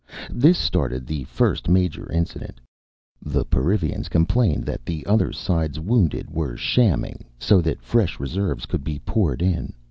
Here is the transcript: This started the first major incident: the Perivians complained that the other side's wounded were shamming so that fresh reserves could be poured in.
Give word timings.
This 0.33 0.57
started 0.57 1.05
the 1.05 1.25
first 1.25 1.69
major 1.69 2.11
incident: 2.11 2.59
the 3.21 3.45
Perivians 3.45 4.09
complained 4.09 4.65
that 4.65 4.83
the 4.83 5.05
other 5.05 5.31
side's 5.31 5.79
wounded 5.79 6.31
were 6.31 6.57
shamming 6.57 7.23
so 7.37 7.61
that 7.61 7.83
fresh 7.83 8.19
reserves 8.19 8.65
could 8.65 8.83
be 8.83 8.97
poured 8.97 9.43
in. 9.43 9.73